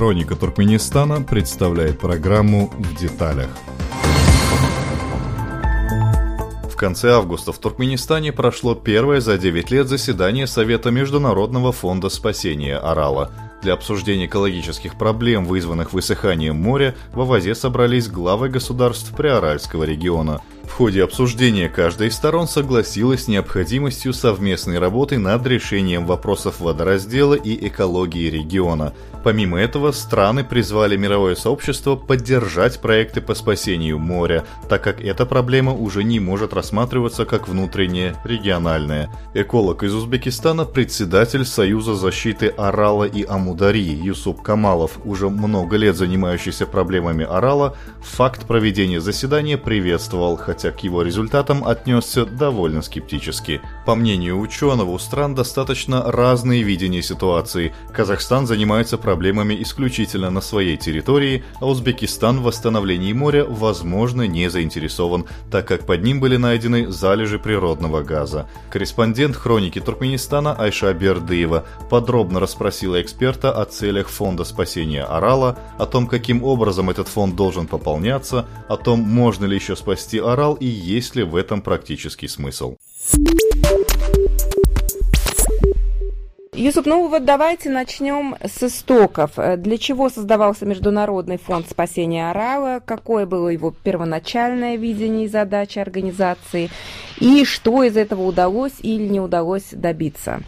Хроника 0.00 0.34
Туркменистана 0.34 1.20
представляет 1.20 1.98
программу 1.98 2.70
«В 2.78 2.98
деталях». 2.98 3.50
В 6.62 6.74
конце 6.74 7.12
августа 7.12 7.52
в 7.52 7.58
Туркменистане 7.58 8.32
прошло 8.32 8.74
первое 8.74 9.20
за 9.20 9.36
9 9.36 9.70
лет 9.70 9.88
заседание 9.88 10.46
Совета 10.46 10.90
Международного 10.90 11.70
фонда 11.72 12.08
спасения 12.08 12.78
Орала– 12.78 13.30
для 13.62 13.74
обсуждения 13.74 14.24
экологических 14.24 14.96
проблем, 14.96 15.44
вызванных 15.44 15.92
высыханием 15.92 16.56
моря, 16.56 16.94
в 17.12 17.20
Авазе 17.20 17.54
собрались 17.54 18.08
главы 18.08 18.48
государств 18.48 19.14
Приоральского 19.14 19.84
региона. 19.84 20.40
В 20.70 20.74
ходе 20.80 21.02
обсуждения 21.02 21.68
каждая 21.68 22.08
из 22.08 22.14
сторон 22.14 22.48
согласилась 22.48 23.24
с 23.24 23.28
необходимостью 23.28 24.14
совместной 24.14 24.78
работы 24.78 25.18
над 25.18 25.44
решением 25.46 26.06
вопросов 26.06 26.60
водораздела 26.60 27.34
и 27.34 27.68
экологии 27.68 28.30
региона. 28.30 28.94
Помимо 29.22 29.60
этого, 29.60 29.92
страны 29.92 30.42
призвали 30.42 30.96
мировое 30.96 31.34
сообщество 31.34 31.96
поддержать 31.96 32.80
проекты 32.80 33.20
по 33.20 33.34
спасению 33.34 33.98
моря, 33.98 34.46
так 34.70 34.82
как 34.82 35.02
эта 35.02 35.26
проблема 35.26 35.74
уже 35.74 36.02
не 36.04 36.20
может 36.20 36.54
рассматриваться 36.54 37.26
как 37.26 37.46
внутренняя, 37.46 38.16
региональная. 38.24 39.10
Эколог 39.34 39.82
из 39.82 39.92
Узбекистана, 39.92 40.64
председатель 40.64 41.44
Союза 41.44 41.94
защиты 41.94 42.46
Орала 42.46 43.04
и 43.04 43.26
Амудари 43.28 43.82
Юсуп 43.82 44.40
Камалов, 44.40 44.92
уже 45.04 45.28
много 45.28 45.76
лет 45.76 45.96
занимающийся 45.96 46.64
проблемами 46.64 47.26
Орала, 47.28 47.76
факт 48.00 48.46
проведения 48.46 49.00
заседания 49.00 49.58
приветствовал, 49.58 50.36
хотя 50.36 50.59
к 50.68 50.80
его 50.80 51.02
результатам 51.02 51.64
отнесся 51.66 52.26
довольно 52.26 52.82
скептически. 52.82 53.62
По 53.86 53.94
мнению 53.94 54.38
ученого, 54.38 54.90
у 54.90 54.98
стран 54.98 55.34
достаточно 55.34 56.02
разные 56.12 56.62
видения 56.62 57.02
ситуации. 57.02 57.72
Казахстан 57.92 58.46
занимается 58.46 58.98
проблемами 58.98 59.56
исключительно 59.62 60.30
на 60.30 60.42
своей 60.42 60.76
территории, 60.76 61.42
а 61.60 61.66
Узбекистан 61.66 62.40
в 62.40 62.42
восстановлении 62.42 63.14
моря, 63.14 63.46
возможно, 63.48 64.26
не 64.26 64.50
заинтересован, 64.50 65.24
так 65.50 65.66
как 65.66 65.86
под 65.86 66.02
ним 66.02 66.20
были 66.20 66.36
найдены 66.36 66.90
залежи 66.92 67.38
природного 67.38 68.02
газа. 68.02 68.46
Корреспондент 68.70 69.36
хроники 69.36 69.80
Туркменистана 69.80 70.52
Айша 70.52 70.92
Бердыева 70.92 71.64
подробно 71.88 72.40
расспросила 72.40 73.00
эксперта 73.00 73.50
о 73.50 73.64
целях 73.64 74.08
Фонда 74.08 74.44
спасения 74.44 75.04
Орала, 75.04 75.56
о 75.78 75.86
том, 75.86 76.06
каким 76.06 76.44
образом 76.44 76.90
этот 76.90 77.08
фонд 77.08 77.36
должен 77.36 77.66
пополняться, 77.66 78.46
о 78.68 78.76
том, 78.76 79.00
можно 79.00 79.46
ли 79.46 79.54
еще 79.54 79.76
спасти 79.76 80.18
Орал 80.18 80.49
и 80.54 80.66
есть 80.66 81.16
ли 81.16 81.22
в 81.22 81.36
этом 81.36 81.62
практический 81.62 82.28
смысл. 82.28 82.76
Юсуп, 86.52 86.84
ну 86.84 87.08
вот 87.08 87.24
давайте 87.24 87.70
начнем 87.70 88.36
с 88.44 88.62
истоков. 88.62 89.38
Э, 89.38 89.56
для 89.56 89.78
чего 89.78 90.10
создавался 90.10 90.66
Международный 90.66 91.38
фонд 91.38 91.70
спасения 91.70 92.28
Орала? 92.28 92.82
Какое 92.84 93.24
было 93.24 93.48
его 93.48 93.70
первоначальное 93.70 94.76
видение 94.76 95.24
и 95.24 95.28
задачи 95.28 95.78
организации? 95.78 96.70
И 97.18 97.46
что 97.46 97.82
из 97.82 97.96
этого 97.96 98.22
удалось 98.22 98.74
или 98.80 99.04
не 99.04 99.20
удалось 99.20 99.68
добиться? 99.70 100.42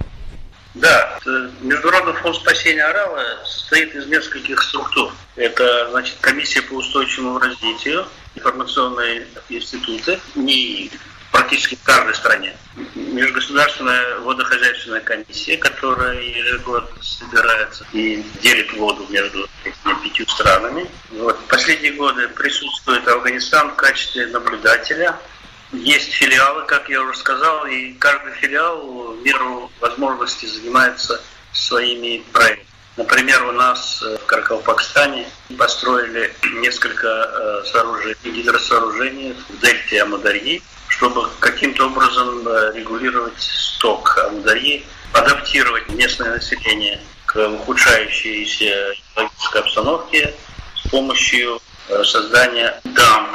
Да, 0.75 1.19
Международный 1.63 2.15
фонд 2.15 2.37
спасения 2.37 2.83
Орала 2.83 3.23
состоит 3.47 3.95
из 3.95 4.07
нескольких 4.07 4.61
структур. 4.63 5.13
Это, 5.37 5.91
значит, 5.93 6.17
комиссия 6.21 6.63
по 6.63 6.75
устойчивому 6.75 7.39
развитию, 7.39 8.07
информационные 8.35 9.27
институты, 9.49 10.21
НИИ, 10.35 10.91
практически 11.31 11.75
в 11.75 11.83
каждой 11.83 12.15
стране. 12.15 12.57
Межгосударственная 12.95 14.21
водохозяйственная 14.21 15.01
комиссия, 15.01 15.57
которая 15.57 16.21
ежегодно 16.21 17.03
собирается 17.03 17.87
и 17.93 18.25
делит 18.43 18.73
воду 18.75 19.07
между 19.11 19.49
этими 19.65 20.03
пятью 20.03 20.27
странами. 20.29 20.89
Вот. 21.11 21.39
В 21.39 21.45
последние 21.49 21.93
годы 21.93 22.29
присутствует 22.29 23.07
Афганистан 23.09 23.71
в 23.71 23.77
качестве 23.77 24.27
наблюдателя. 24.27 25.19
Есть 25.73 26.13
филиалы, 26.13 26.67
как 26.67 26.89
я 26.91 27.01
уже 27.01 27.19
сказал, 27.19 27.67
и 27.67 27.93
каждый 27.95 28.35
филиал 28.35 29.15
в 29.15 29.23
меру 29.23 29.71
возможности 29.81 30.45
занимается 30.47 31.23
своими 31.53 32.23
проектами. 32.33 32.72
Например, 32.97 33.45
у 33.47 33.53
нас 33.53 34.03
в 34.03 34.27
Каракалпакстане 34.27 35.27
построили 35.57 36.35
несколько 36.61 37.09
э, 37.09 37.65
сооружений, 37.67 38.17
гидросооружений 38.25 39.35
в 39.49 39.61
дельте 39.61 40.03
Амадарьи, 40.03 40.63
чтобы 40.89 41.29
каким-то 41.41 41.87
образом 41.87 42.47
э, 42.47 42.73
регулировать 42.75 43.41
сток 43.41 44.19
Амударьи, 44.19 44.85
адаптировать 45.15 45.89
местное 45.89 46.35
население 46.35 47.01
к 47.25 47.49
ухудшающейся 47.49 48.93
экологической 48.93 49.63
обстановке 49.63 50.35
с 50.85 50.89
помощью 50.91 51.61
э, 51.89 52.05
создания 52.05 52.79
дамб, 52.85 53.31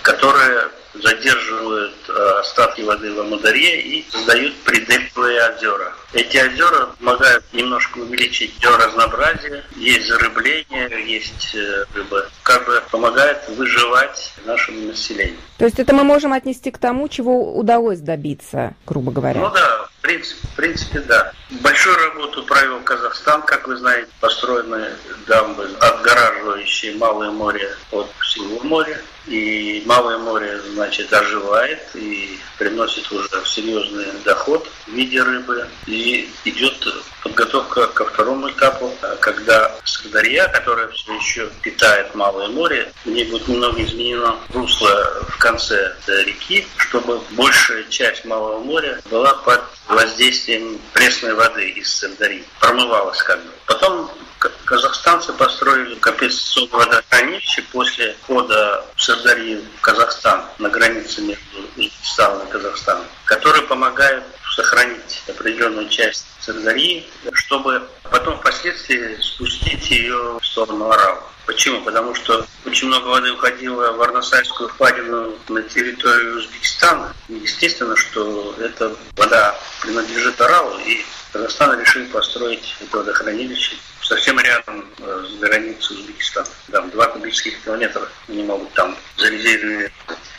которые 0.00 0.70
задерживают 1.02 1.94
э, 2.08 2.40
остатки 2.40 2.80
воды 2.82 3.12
в 3.12 3.20
Амударе 3.20 3.80
и 3.80 4.06
создают 4.10 4.56
придельтовые 4.62 5.50
озера. 5.50 5.92
Эти 6.12 6.36
озера 6.38 6.90
помогают 6.98 7.44
немножко 7.52 7.98
увеличить 7.98 8.54
разнообразие, 8.64 9.64
есть 9.74 10.06
зарыбление, 10.06 10.88
есть 11.06 11.54
э, 11.54 11.84
рыба, 11.94 12.28
как 12.42 12.64
бы 12.66 12.82
помогает 12.90 13.38
выживать 13.48 14.32
нашему 14.44 14.86
населению. 14.86 15.36
То 15.58 15.64
есть 15.64 15.78
это 15.78 15.92
мы 15.94 16.04
можем 16.04 16.32
отнести 16.32 16.70
к 16.70 16.78
тому, 16.78 17.08
чего 17.08 17.56
удалось 17.56 18.00
добиться, 18.00 18.74
грубо 18.86 19.10
говоря? 19.10 19.40
Ну 19.40 19.50
да, 19.50 19.88
в 19.98 20.02
принципе, 20.02 20.46
в 20.46 20.56
принципе 20.56 21.00
да. 21.00 21.32
Большую 21.62 21.96
работу 21.96 22.42
провел 22.44 22.80
Казахстан, 22.80 23.42
как 23.42 23.66
вы 23.66 23.76
знаете, 23.76 24.08
построены 24.20 24.90
дамбы, 25.26 25.68
отгораживающие 25.80 26.96
Малое 26.96 27.30
море 27.30 27.74
от 27.90 28.08
всего 28.20 28.60
моря. 28.62 28.98
И 29.26 29.82
Малое 29.86 30.18
море, 30.18 30.60
значит, 30.74 31.12
оживает 31.12 31.80
и 31.94 32.38
приносит 32.58 33.10
уже 33.10 33.28
серьезный 33.44 34.06
доход 34.24 34.68
в 34.86 34.92
виде 34.92 35.22
рыбы. 35.22 35.66
И 35.86 36.05
идет 36.44 36.86
подготовка 37.22 37.86
ко 37.88 38.04
второму 38.04 38.50
этапу, 38.50 38.92
когда 39.20 39.74
Сырдарья, 39.84 40.48
которая 40.48 40.88
все 40.88 41.12
еще 41.14 41.50
питает 41.62 42.14
Малое 42.14 42.48
море, 42.48 42.92
в 43.04 43.10
ней 43.10 43.24
будет 43.24 43.48
немного 43.48 43.82
изменено 43.82 44.36
русло 44.52 45.24
в 45.28 45.38
конце 45.38 45.94
реки, 46.06 46.66
чтобы 46.76 47.20
большая 47.32 47.84
часть 47.84 48.24
Малого 48.24 48.60
моря 48.60 49.00
была 49.10 49.34
под 49.34 49.62
воздействием 49.88 50.78
пресной 50.92 51.34
воды 51.34 51.70
из 51.70 51.94
Сырдарьи, 51.94 52.44
промывалась 52.60 53.22
как 53.22 53.42
бы. 53.42 53.50
Потом 53.66 54.10
казахстанцы 54.64 55.32
построили 55.32 55.94
компенсационное 55.96 56.86
водохранилище 56.86 57.62
после 57.72 58.16
входа 58.22 58.84
Сырдарьи 58.96 59.60
в 59.78 59.80
Казахстан 59.80 60.44
на 60.58 60.68
границе 60.68 61.22
между 61.22 61.58
Узбекистаном 61.58 62.46
и 62.46 62.50
Казахстаном, 62.50 63.04
который 63.24 63.62
помогает 63.62 64.22
сохранить 64.56 65.22
определенную 65.28 65.88
часть 65.88 66.26
Сырдарьи, 66.46 67.04
чтобы 67.32 67.82
потом 68.04 68.38
впоследствии 68.38 69.20
спустить 69.20 69.90
ее 69.90 70.38
в 70.40 70.46
сторону 70.46 70.88
Арала. 70.90 71.24
Почему? 71.44 71.80
Потому 71.82 72.14
что 72.14 72.46
очень 72.64 72.86
много 72.86 73.06
воды 73.06 73.32
уходило 73.32 73.92
в 73.92 74.00
Арнасальскую 74.00 74.68
впадину 74.68 75.34
на 75.48 75.62
территорию 75.62 76.38
Узбекистана. 76.38 77.12
естественно, 77.28 77.96
что 77.96 78.54
эта 78.60 78.94
вода 79.16 79.58
принадлежит 79.82 80.40
Аралу, 80.40 80.78
и 80.78 81.04
Казахстан 81.32 81.80
решил 81.80 82.06
построить 82.06 82.76
это 82.80 82.96
водохранилище 82.98 83.76
совсем 84.06 84.38
рядом 84.38 84.84
э, 84.98 85.24
с 85.28 85.40
границей 85.40 85.96
Узбекистана. 85.96 86.46
Там 86.70 86.90
два 86.90 87.08
кубических 87.08 87.62
километра 87.64 88.02
они 88.28 88.44
могут 88.44 88.72
там 88.74 88.96
зарезервировать. 89.16 89.92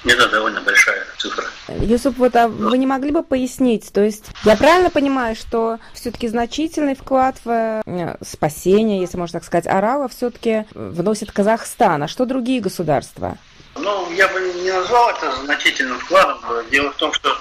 Это 0.06 0.30
довольно 0.30 0.62
большая 0.62 1.06
цифра. 1.18 1.44
Юсуп, 1.68 2.18
вот 2.18 2.36
а 2.36 2.48
вы 2.48 2.78
не 2.78 2.86
могли 2.86 3.12
бы 3.12 3.24
пояснить, 3.24 3.92
то 3.92 4.02
есть 4.02 4.26
я 4.46 4.56
правильно 4.56 4.90
понимаю, 4.90 5.36
что 5.36 5.80
все-таки 5.98 6.28
значительный 6.28 6.96
вклад 6.96 7.38
в 7.44 7.82
э, 7.86 8.18
спасение, 8.26 9.02
если 9.02 9.18
можно 9.18 9.40
так 9.40 9.48
сказать, 9.48 9.68
Орала 9.68 10.08
все-таки 10.08 10.66
вносит 10.74 11.32
Казахстан, 11.32 12.04
а 12.04 12.08
что 12.08 12.26
другие 12.26 12.62
государства? 12.62 13.38
Ну, 13.76 14.12
я 14.12 14.28
бы 14.30 14.40
не 14.40 14.72
назвал 14.72 15.10
это 15.12 15.36
значительным 15.44 16.00
вкладом. 16.00 16.40
Дело 16.72 16.92
в 16.92 16.96
том, 16.96 17.14
что 17.14 17.38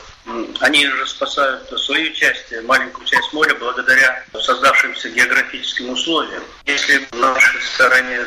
они 0.60 0.86
же 0.86 1.06
спасают 1.06 1.68
свою 1.80 2.12
часть, 2.12 2.52
маленькую 2.64 3.06
часть 3.06 3.32
моря, 3.32 3.54
благодаря 3.58 4.24
создавшимся 4.38 5.08
географическим 5.10 5.90
условиям. 5.90 6.42
Если 6.64 7.06
в 7.10 7.16
нашей 7.16 7.62
стороне 7.62 8.20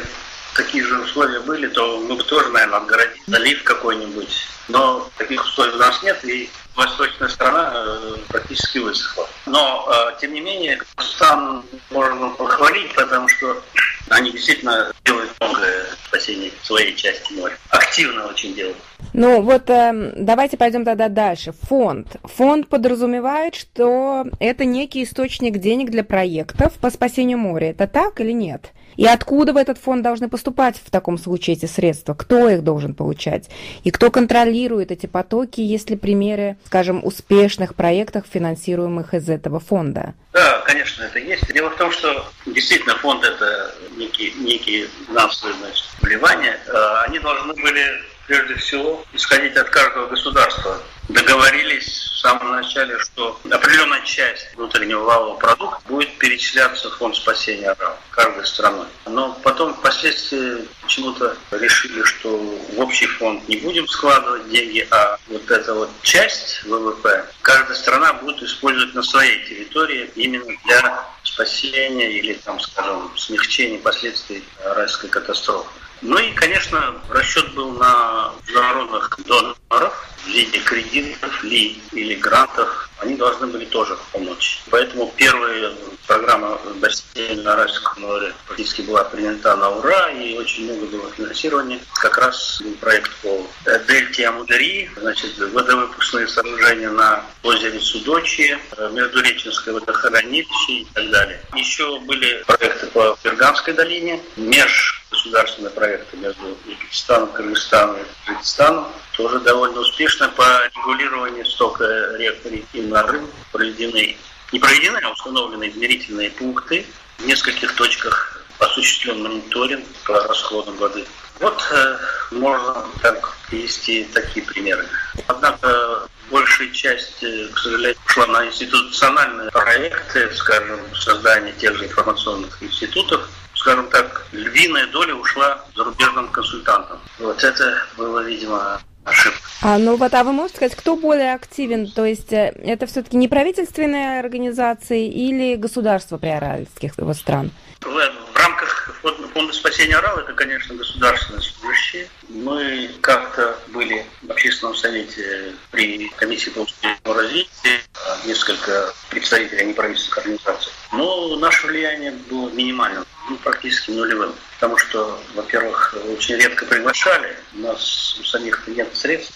такие 0.55 0.83
же 0.83 0.99
условия 1.01 1.39
были, 1.41 1.67
то 1.67 1.99
мы 1.99 2.15
бы 2.15 2.23
тоже, 2.23 2.49
наверное, 2.49 2.79
отгородили 2.79 3.21
залив 3.27 3.63
какой-нибудь. 3.63 4.47
Но 4.69 5.09
таких 5.17 5.43
условий 5.43 5.73
у 5.73 5.77
нас 5.77 6.01
нет, 6.03 6.23
и 6.23 6.49
восточная 6.79 7.27
страна 7.29 7.71
э, 7.75 8.15
практически 8.29 8.79
высохла. 8.79 9.27
Но, 9.45 9.87
э, 9.87 10.19
тем 10.19 10.33
не 10.33 10.41
менее, 10.41 10.77
Казахстан 10.77 11.63
можно 11.91 12.29
похвалить, 12.29 12.93
потому 12.95 13.27
что 13.27 13.61
Они 14.09 14.31
действительно 14.31 14.91
делают 15.05 15.31
многое 15.39 15.85
в 16.11 16.65
своей 16.65 16.95
части 16.95 17.33
моря. 17.33 17.55
Активно 17.69 18.25
очень 18.25 18.55
делают. 18.55 18.77
Ну 19.13 19.41
вот 19.41 19.69
э, 19.69 20.13
давайте 20.17 20.57
пойдем 20.57 20.83
тогда 20.83 21.09
дальше. 21.09 21.53
Фонд. 21.63 22.15
Фонд 22.23 22.69
подразумевает, 22.69 23.55
что 23.55 24.25
это 24.39 24.65
некий 24.65 25.03
источник 25.03 25.57
денег 25.59 25.91
для 25.91 26.03
проектов 26.03 26.73
по 26.79 26.89
спасению 26.89 27.37
моря. 27.37 27.69
Это 27.69 27.87
так 27.87 28.19
или 28.19 28.31
нет? 28.31 28.71
И 28.99 29.05
откуда 29.05 29.53
в 29.53 29.57
этот 29.57 29.77
фонд 29.77 30.03
должны 30.03 30.27
поступать 30.27 30.75
в 30.85 30.91
таком 30.91 31.17
случае 31.17 31.55
эти 31.55 31.67
средства? 31.67 32.13
Кто 32.13 32.49
их 32.49 32.65
должен 32.65 32.93
получать? 32.93 33.49
И 33.85 33.91
кто 33.91 34.11
контролирует 34.11 34.91
эти 34.91 35.05
потоки, 35.05 35.61
есть 35.61 35.89
ли 35.89 35.95
примеры, 35.95 36.57
скажем, 36.65 36.99
успешных 37.05 37.75
проектов, 37.75 38.25
финансируемых 38.29 39.13
из 39.13 39.29
этого 39.29 39.61
фонда? 39.61 40.15
Да, 40.33 40.59
конечно, 40.65 41.03
это 41.03 41.17
есть. 41.17 41.47
Дело 41.53 41.69
в 41.69 41.77
том, 41.77 41.93
что 41.93 42.25
действительно 42.45 42.93
фонд 42.95 43.23
это 43.23 43.73
некие, 43.95 44.33
некие 44.33 44.87
финансовые 45.07 45.55
значит, 45.59 45.85
вливания. 46.01 46.59
Э, 46.67 47.05
они 47.07 47.19
должны 47.19 47.53
были 47.53 47.85
прежде 48.29 48.55
всего 48.55 49.03
исходить 49.11 49.57
от 49.57 49.69
каждого 49.71 50.07
государства. 50.07 50.79
Договорились 51.09 51.87
в 51.87 52.19
самом 52.19 52.51
начале, 52.51 52.99
что 52.99 53.39
определенная 53.49 54.01
часть 54.01 54.53
внутреннего 54.55 55.03
валового 55.03 55.37
продукта 55.37 55.81
будет 55.87 56.15
перечисляться 56.19 56.91
в 56.91 56.97
фонд 56.97 57.15
спасения 57.15 57.75
РАО 57.79 57.97
каждой 58.11 58.45
страной. 58.45 58.85
Но 59.07 59.35
потом 59.41 59.73
впоследствии 59.73 60.67
почему-то 60.83 61.35
решили, 61.49 62.03
что 62.03 62.37
в 62.37 62.79
общий 62.79 63.07
фонд 63.07 63.47
не 63.49 63.57
будем 63.57 63.87
складывать 63.87 64.47
деньги, 64.49 64.87
а 64.91 65.17
вот 65.27 65.49
эта 65.49 65.73
вот 65.73 65.89
часть 66.03 66.63
ВВП 66.65 67.25
каждая 67.41 67.75
страна 67.75 68.13
будет 68.13 68.43
использовать 68.43 68.93
на 68.93 69.01
своей 69.01 69.43
территории 69.47 70.11
именно 70.15 70.53
для 70.65 71.03
спасения 71.23 72.11
или, 72.11 72.33
там, 72.33 72.59
скажем, 72.59 73.11
смягчения 73.17 73.79
последствий 73.79 74.43
райской 74.63 75.09
катастрофы. 75.09 75.71
Ну 76.01 76.17
и, 76.17 76.31
конечно, 76.31 76.95
расчет 77.09 77.53
был 77.53 77.71
на 77.71 78.31
международных 78.45 79.19
доноров 79.25 80.07
в 80.23 80.27
виде 80.27 80.59
кредитов 80.59 81.43
ли, 81.43 81.81
или 81.91 82.15
грантов. 82.15 82.89
Они 82.99 83.15
должны 83.15 83.47
были 83.47 83.65
тоже 83.65 83.97
помочь. 84.11 84.61
Поэтому 84.69 85.13
первая 85.15 85.73
программа 86.07 86.59
бассейна 86.75 87.43
на 87.43 87.53
Аральском 87.53 88.01
море 88.01 88.33
практически 88.47 88.81
была 88.81 89.03
принята 89.05 89.55
на 89.55 89.69
ура, 89.69 90.09
и 90.11 90.37
очень 90.37 90.65
много 90.65 90.85
было 90.87 91.11
финансирования. 91.11 91.79
Как 91.93 92.17
раз 92.17 92.61
был 92.61 92.73
проект 92.75 93.11
по 93.21 93.47
Дельте 93.87 94.27
Амудари, 94.27 94.89
значит, 94.97 95.37
водовыпускные 95.37 96.27
сооружения 96.27 96.89
на 96.89 97.23
озере 97.43 97.79
Судочи, 97.79 98.57
Междуреченское 98.77 99.73
водохранилище 99.73 100.73
и 100.73 100.87
так 100.93 101.09
далее. 101.09 101.41
Еще 101.55 101.99
были 102.01 102.43
проекты 102.45 102.87
по 102.87 103.17
Перганской 103.21 103.73
долине, 103.73 104.19
меж 104.35 104.98
государственные 105.19 105.71
проекты 105.71 106.17
между 106.17 106.57
Узбекистаном, 106.65 107.31
Кыргызстаном 107.33 107.97
и 107.97 108.05
Таджикистаном. 108.25 108.87
Тоже 109.13 109.39
довольно 109.41 109.81
успешно 109.81 110.29
по 110.29 110.43
регулированию 110.75 111.45
стока 111.45 111.85
рек 112.17 112.45
реки 112.45 112.81
Нарын 112.81 113.27
проведены, 113.51 114.17
не 114.53 114.59
проведены, 114.59 114.99
а 115.03 115.09
установлены 115.09 115.69
измерительные 115.69 116.31
пункты. 116.31 116.85
В 117.17 117.25
нескольких 117.25 117.75
точках 117.75 118.41
осуществлен 118.59 119.21
мониторинг 119.23 119.85
по 120.05 120.13
расходам 120.23 120.77
воды. 120.77 121.05
Вот 121.39 121.61
э, 121.71 121.97
можно 122.31 122.85
так 123.01 123.37
привести 123.49 124.05
такие 124.13 124.45
примеры. 124.45 124.85
Однако 125.27 126.07
большая 126.29 126.69
часть, 126.69 127.23
э, 127.23 127.47
к 127.53 127.57
сожалению, 127.57 127.97
ушла 128.05 128.27
на 128.27 128.45
институциональные 128.45 129.51
проекты, 129.51 130.33
скажем, 130.33 130.79
создание 130.95 131.53
тех 131.53 131.77
же 131.77 131.85
информационных 131.85 132.61
институтов, 132.63 133.29
скажем 133.59 133.89
так, 133.89 134.25
львиная 134.31 134.87
доля 134.87 135.15
ушла 135.15 135.63
зарубежным 135.75 136.29
консультантам. 136.29 136.99
Вот 137.19 137.43
это 137.43 137.83
было, 137.97 138.23
видимо, 138.23 138.79
ошибка. 139.03 139.39
А, 139.61 139.77
ну 139.77 139.97
вот, 139.97 140.13
а 140.13 140.23
вы 140.23 140.31
можете 140.31 140.57
сказать, 140.57 140.75
кто 140.75 140.95
более 140.95 141.33
активен? 141.33 141.91
То 141.91 142.05
есть 142.05 142.31
э, 142.31 142.53
это 142.63 142.85
все-таки 142.85 143.17
не 143.17 143.27
правительственные 143.27 144.19
организации 144.19 145.09
или 145.09 145.55
государство 145.55 146.17
приоральских 146.17 146.93
стран? 147.13 147.51
В, 147.81 147.85
в 147.85 148.37
рамках 148.37 148.95
фонда 149.33 149.53
спасения 149.53 149.95
Орала 149.97 150.21
это, 150.21 150.33
конечно, 150.33 150.75
государственные 150.75 151.41
служащие. 151.41 152.07
Мы 152.29 152.89
как-то 153.01 153.57
были 153.69 154.05
в 154.21 154.31
общественном 154.31 154.75
совете 154.75 155.53
при 155.71 156.09
комиссии 156.15 156.49
по 156.49 156.59
успешному 156.59 157.13
развитию, 157.13 157.79
а 157.95 158.27
несколько 158.27 158.93
представителей 159.09 159.65
неправительственных 159.65 160.17
организаций. 160.19 160.71
Но 160.93 161.35
наше 161.37 161.67
влияние 161.67 162.11
было 162.29 162.49
минимальным 162.49 163.05
ну, 163.29 163.37
практически 163.37 163.91
нулевым. 163.91 164.33
Потому 164.55 164.77
что, 164.77 165.19
во-первых, 165.35 165.95
очень 166.11 166.35
редко 166.35 166.65
приглашали, 166.65 167.35
у 167.55 167.59
нас 167.59 168.17
у 168.19 168.23
самих 168.23 168.67
нет 168.67 168.89
средств. 168.93 169.33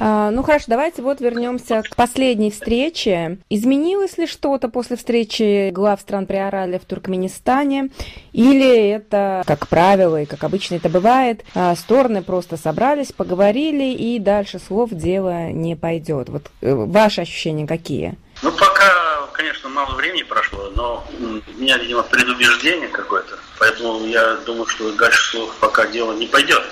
А, 0.00 0.30
ну 0.30 0.42
хорошо, 0.42 0.66
давайте 0.68 1.02
вот 1.02 1.20
вернемся 1.20 1.82
к 1.82 1.96
последней 1.96 2.50
встрече. 2.50 3.38
Изменилось 3.50 4.16
ли 4.16 4.26
что-то 4.26 4.68
после 4.68 4.96
встречи 4.96 5.70
глав 5.70 6.00
стран 6.00 6.26
Приораля 6.26 6.78
в 6.78 6.84
Туркменистане? 6.84 7.90
Или 8.32 8.90
это, 8.90 9.42
как 9.46 9.66
правило, 9.68 10.22
и 10.22 10.26
как 10.26 10.44
обычно 10.44 10.76
это 10.76 10.88
бывает, 10.88 11.44
а, 11.54 11.74
стороны 11.74 12.22
просто 12.22 12.56
собрались, 12.56 13.12
поговорили, 13.12 13.92
и 13.92 14.18
дальше 14.18 14.60
слов 14.60 14.90
дело 14.92 15.50
не 15.50 15.74
пойдет? 15.74 16.28
Вот 16.28 16.46
э, 16.60 16.72
ваши 16.74 17.22
ощущения 17.22 17.66
какие? 17.66 18.14
Ну, 18.42 18.52
пока, 18.52 19.17
конечно, 19.38 19.68
мало 19.68 19.94
времени 19.94 20.24
прошло, 20.24 20.68
но 20.74 21.06
у 21.20 21.60
меня, 21.60 21.78
видимо, 21.78 22.02
предубеждение 22.02 22.88
какое-то. 22.88 23.38
Поэтому 23.60 24.04
я 24.04 24.34
думаю, 24.38 24.66
что 24.66 24.90
дальше 24.92 25.30
слов 25.30 25.54
пока 25.60 25.86
дело 25.86 26.12
не 26.12 26.26
пойдет. 26.26 26.62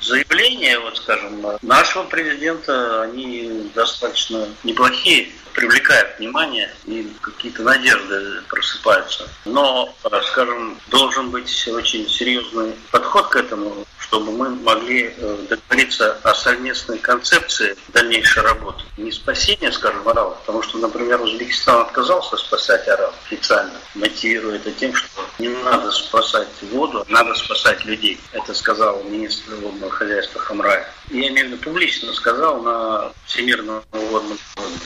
Заявления, 0.00 0.78
вот 0.78 0.96
скажем, 0.96 1.44
нашего 1.62 2.04
президента, 2.04 3.02
они 3.02 3.70
достаточно 3.74 4.48
неплохие, 4.64 5.28
привлекают 5.52 6.18
внимание 6.18 6.72
и 6.86 7.10
какие-то 7.20 7.62
надежды 7.62 8.42
просыпаются. 8.48 9.28
Но, 9.44 9.94
скажем, 10.30 10.78
должен 10.88 11.30
быть 11.30 11.68
очень 11.68 12.08
серьезный 12.08 12.72
подход 12.90 13.28
к 13.28 13.36
этому 13.36 13.86
чтобы 14.12 14.32
мы 14.32 14.50
могли 14.50 15.14
э, 15.16 15.38
договориться 15.48 16.18
о 16.22 16.34
совместной 16.34 16.98
концепции 16.98 17.74
дальнейшей 17.94 18.42
работы. 18.42 18.84
Не 18.98 19.10
спасение, 19.10 19.72
скажем, 19.72 20.06
Орала, 20.06 20.34
потому 20.34 20.60
что, 20.62 20.76
например, 20.76 21.22
Узбекистан 21.22 21.80
отказался 21.80 22.36
спасать 22.36 22.86
Орал 22.88 23.14
официально, 23.24 23.72
мотивируя 23.94 24.56
это 24.56 24.70
тем, 24.72 24.94
что 24.94 25.08
не 25.38 25.48
надо 25.48 25.90
спасать 25.92 26.48
воду, 26.72 27.06
надо 27.08 27.34
спасать 27.34 27.86
людей. 27.86 28.20
Это 28.32 28.52
сказал 28.52 29.02
министр 29.04 29.54
водного 29.82 29.90
хозяйства 29.90 30.40
Хамрай. 30.40 30.84
Я 31.10 31.28
имею 31.28 31.48
в 31.48 31.50
виду 31.52 31.62
публично 31.62 32.12
сказал 32.12 32.62
на 32.62 33.12
Всемирном 33.26 33.82
водном 33.90 34.38
форуме. 34.54 34.76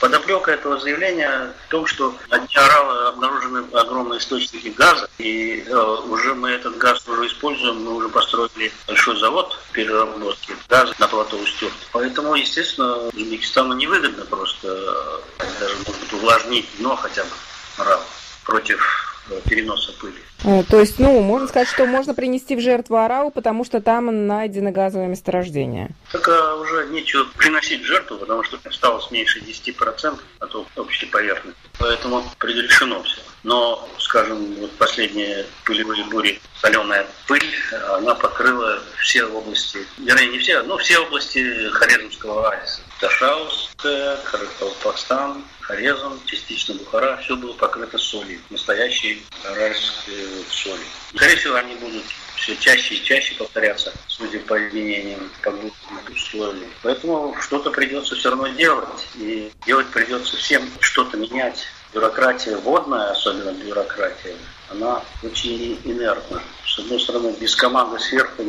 Подоплека 0.00 0.52
этого 0.52 0.78
заявления 0.78 1.52
в 1.66 1.70
том, 1.70 1.86
что 1.86 2.14
на 2.28 2.38
дне 2.38 2.58
Орала 2.58 3.08
обнаружены 3.08 3.64
огромные 3.72 4.18
источники 4.18 4.68
газа, 4.68 5.08
и 5.18 5.64
э, 5.66 5.74
уже 6.08 6.34
мы 6.34 6.50
этот 6.50 6.76
газ 6.76 7.06
уже 7.08 7.26
используем, 7.26 7.82
мы 7.82 7.94
уже 7.94 8.08
построили 8.10 8.72
большой 8.86 9.18
завод 9.18 9.58
переработки 9.72 10.54
газа 10.68 10.94
на 10.98 11.08
плато 11.08 11.36
Устюрт. 11.38 11.72
Поэтому, 11.92 12.34
естественно, 12.34 13.08
Узбекистану 13.08 13.74
невыгодно 13.74 14.26
просто 14.26 14.68
э, 15.38 15.44
даже, 15.60 15.76
может 15.86 16.12
увлажнить 16.12 16.68
дно 16.78 16.94
хотя 16.96 17.24
бы 17.24 17.30
Орала 17.78 18.04
против 18.44 19.06
Э, 19.28 19.40
переноса 19.48 19.92
пыли. 19.94 20.22
Э, 20.44 20.62
то 20.68 20.80
есть, 20.80 20.98
ну, 20.98 21.20
можно 21.20 21.48
сказать, 21.48 21.68
что 21.68 21.86
можно 21.86 22.14
принести 22.14 22.56
в 22.56 22.60
жертву 22.60 22.96
Арау, 22.96 23.30
потому 23.30 23.64
что 23.64 23.80
там 23.80 24.26
найдено 24.26 24.70
газовое 24.70 25.08
месторождение. 25.08 25.90
Так 26.12 26.28
а 26.28 26.56
уже 26.56 26.88
нечего 26.88 27.24
приносить 27.36 27.82
в 27.82 27.86
жертву, 27.86 28.18
потому 28.18 28.42
что 28.44 28.58
осталось 28.64 29.10
меньше 29.10 29.40
10% 29.40 30.18
от 30.40 30.54
общей 30.78 31.06
поверхности. 31.06 31.58
Поэтому 31.78 32.24
предрешено 32.38 33.02
все. 33.02 33.20
Но, 33.42 33.88
скажем, 33.98 34.54
вот 34.56 34.72
последние 34.72 35.46
пылевые 35.64 36.04
бури, 36.06 36.40
соленая 36.60 37.06
пыль, 37.28 37.54
она 37.90 38.14
покрыла 38.16 38.80
все 39.00 39.24
области, 39.24 39.78
вернее, 39.98 40.26
не 40.28 40.38
все, 40.38 40.62
но 40.62 40.76
все 40.78 40.98
области 40.98 41.68
Хорезмского 41.70 42.48
оазиса. 42.48 42.80
Ташауская, 42.98 44.16
Каракалпакстан, 44.24 45.44
Хорезм, 45.60 46.20
частично 46.26 46.74
Бухара, 46.74 47.18
все 47.18 47.36
было 47.36 47.52
покрыто 47.52 47.98
солью, 47.98 48.40
настоящей 48.50 49.24
соли. 50.50 50.80
Скорее 51.14 51.36
всего, 51.36 51.54
они 51.56 51.74
будут 51.76 52.04
все 52.36 52.56
чаще 52.56 52.94
и 52.94 53.02
чаще 53.02 53.34
повторяться, 53.34 53.92
судя 54.06 54.38
по 54.40 54.68
изменениям 54.68 55.30
погодных 55.42 55.72
условий. 56.12 56.68
Поэтому 56.82 57.34
что-то 57.40 57.70
придется 57.70 58.14
все 58.14 58.30
равно 58.30 58.48
делать, 58.48 59.08
и 59.16 59.50
делать 59.66 59.88
придется 59.88 60.36
всем 60.36 60.68
что-то 60.80 61.16
менять. 61.16 61.66
Бюрократия 61.92 62.56
водная, 62.56 63.10
особенно 63.10 63.52
бюрократия, 63.52 64.36
она 64.70 65.02
очень 65.22 65.78
инертна 65.84 66.42
с 66.76 66.78
одной 66.80 67.00
стороны, 67.00 67.32
без 67.40 67.56
команды 67.56 67.98
сверху 67.98 68.42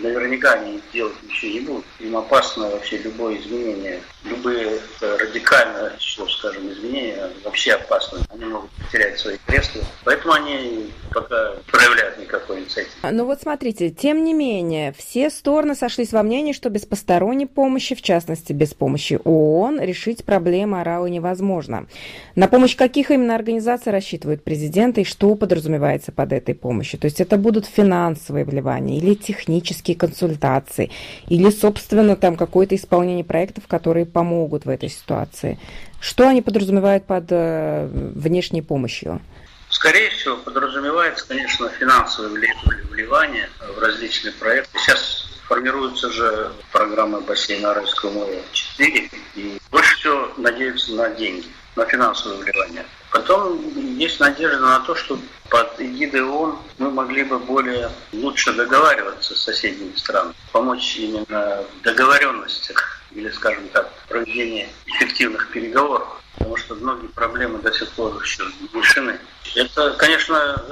наверняка 0.00 0.54
они 0.54 0.80
делать 0.92 1.14
ничего 1.22 1.52
не 1.52 1.60
будут. 1.60 1.84
Им 2.00 2.16
опасно 2.16 2.68
вообще 2.68 2.98
любое 2.98 3.38
изменение. 3.38 4.00
Любые 4.24 4.80
э, 5.00 5.16
радикальные, 5.16 5.92
что 5.98 6.26
скажем, 6.26 6.68
изменения 6.72 7.30
вообще 7.44 7.74
опасны. 7.74 8.18
Они 8.30 8.46
могут 8.46 8.70
потерять 8.70 9.16
свои 9.16 9.36
кресла. 9.46 9.82
Поэтому 10.04 10.34
они 10.34 10.90
пока 11.12 11.54
проявляют 11.70 12.18
никакой 12.18 12.60
инициативы. 12.60 12.96
Ну 13.10 13.26
вот 13.26 13.40
смотрите, 13.40 13.90
тем 13.90 14.24
не 14.24 14.34
менее, 14.34 14.92
все 14.98 15.30
стороны 15.30 15.76
сошлись 15.76 16.12
во 16.12 16.24
мнении, 16.24 16.52
что 16.52 16.68
без 16.68 16.84
посторонней 16.84 17.46
помощи, 17.46 17.94
в 17.94 18.02
частности 18.02 18.52
без 18.52 18.74
помощи 18.74 19.20
ООН, 19.22 19.80
решить 19.80 20.24
проблемы 20.24 20.80
Арала 20.80 21.06
невозможно. 21.06 21.86
На 22.34 22.48
помощь 22.48 22.74
каких 22.74 23.12
именно 23.12 23.36
организаций 23.36 23.92
рассчитывают 23.92 24.42
президенты 24.42 25.02
и 25.02 25.04
что 25.04 25.34
подразумевается 25.42 26.12
под 26.12 26.32
этой 26.32 26.54
помощью? 26.54 27.00
То 27.00 27.06
есть 27.06 27.20
это 27.20 27.36
будут 27.36 27.66
финансовые 27.66 28.44
вливания 28.44 28.96
или 28.98 29.14
технические 29.14 29.96
консультации, 29.96 30.92
или, 31.26 31.50
собственно, 31.50 32.14
там 32.14 32.36
какое-то 32.36 32.76
исполнение 32.76 33.24
проектов, 33.24 33.64
которые 33.66 34.06
помогут 34.06 34.66
в 34.66 34.68
этой 34.68 34.88
ситуации. 34.88 35.58
Что 36.00 36.28
они 36.28 36.42
подразумевают 36.42 37.04
под 37.06 37.24
э, 37.30 37.88
внешней 38.14 38.62
помощью? 38.62 39.20
Скорее 39.68 40.10
всего, 40.10 40.36
подразумевается, 40.36 41.26
конечно, 41.26 41.68
финансовое 41.70 42.30
вливание 42.92 43.48
в 43.74 43.80
различные 43.80 44.32
проекты. 44.34 44.78
Сейчас 44.78 45.40
формируются 45.48 46.08
же 46.12 46.52
программы 46.70 47.20
бассейна 47.20 47.72
Аральского 47.72 48.12
моря 48.12 48.38
4, 48.52 49.10
и 49.34 49.58
больше 49.72 49.96
всего 49.96 50.28
надеются 50.36 50.92
на 50.92 51.10
деньги, 51.10 51.48
на 51.74 51.84
финансовое 51.86 52.38
вливание. 52.38 52.81
Потом 53.32 53.96
есть 53.96 54.20
надежда 54.20 54.60
на 54.60 54.80
то, 54.80 54.94
что 54.94 55.18
под 55.48 55.80
эгидой 55.80 56.22
ООН 56.22 56.58
мы 56.76 56.90
могли 56.90 57.24
бы 57.24 57.38
более 57.38 57.90
лучше 58.12 58.52
договариваться 58.52 59.34
с 59.34 59.44
соседними 59.44 59.96
странами, 59.96 60.34
помочь 60.52 60.96
именно 60.96 61.64
в 61.64 61.82
договоренностях 61.82 63.00
или, 63.12 63.30
скажем 63.30 63.68
так, 63.68 63.90
проведении 64.06 64.68
эффективных 64.84 65.48
переговоров, 65.50 66.20
потому 66.36 66.58
что 66.58 66.74
многие 66.74 67.06
проблемы 67.06 67.60
до 67.60 67.72
сих 67.72 67.90
пор 67.92 68.22
еще 68.22 68.44
не 68.60 68.78
решены. 68.78 69.18
Это, 69.54 69.92
конечно, 69.92 70.62